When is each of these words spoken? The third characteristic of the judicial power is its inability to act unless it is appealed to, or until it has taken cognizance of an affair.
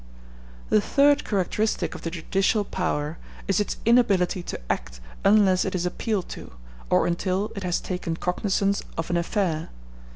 The 0.71 0.81
third 0.81 1.23
characteristic 1.23 1.93
of 1.93 2.01
the 2.01 2.09
judicial 2.09 2.63
power 2.63 3.19
is 3.47 3.59
its 3.59 3.77
inability 3.85 4.41
to 4.41 4.59
act 4.67 4.99
unless 5.23 5.63
it 5.63 5.75
is 5.75 5.85
appealed 5.85 6.27
to, 6.29 6.53
or 6.89 7.05
until 7.05 7.51
it 7.55 7.61
has 7.61 7.79
taken 7.79 8.17
cognizance 8.17 8.81
of 8.97 9.11
an 9.11 9.17
affair. 9.17 9.69